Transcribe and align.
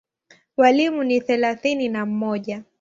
Walimu 0.57 1.03
ni 1.03 1.21
thelathini 1.21 1.89
na 1.89 2.05
mmoja. 2.05 2.63